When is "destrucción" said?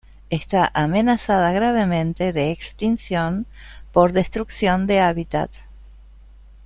4.13-4.87